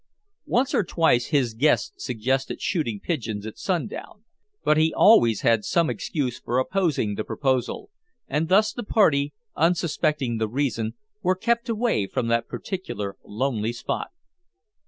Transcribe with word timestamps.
Once 0.47 0.73
or 0.73 0.83
twice 0.83 1.27
his 1.27 1.53
guests 1.53 1.93
suggested 2.03 2.59
shooting 2.59 2.99
pigeons 2.99 3.45
at 3.45 3.55
sundown, 3.59 4.23
but 4.63 4.75
he 4.75 4.91
always 4.91 5.41
had 5.41 5.63
some 5.63 5.91
excuse 5.91 6.39
for 6.39 6.57
opposing 6.57 7.13
the 7.13 7.23
proposal, 7.23 7.91
and 8.27 8.49
thus 8.49 8.73
the 8.73 8.81
party, 8.81 9.31
unsuspecting 9.55 10.39
the 10.39 10.49
reason, 10.49 10.95
were 11.21 11.35
kept 11.35 11.69
away 11.69 12.07
from 12.07 12.29
that 12.29 12.47
particular 12.47 13.15
lonely 13.23 13.71
spot. 13.71 14.07